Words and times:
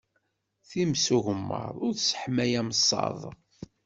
Times 0.69 1.05
ugemmaḍ, 1.15 1.75
ur 1.85 1.93
tesseḥmay 1.93 2.51
ameṣṣaḍ. 2.59 3.21